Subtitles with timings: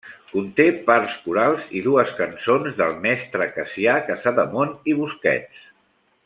[0.29, 5.63] Conté parts corals i dues cançons del mestre Cassià Casademont i Busquets.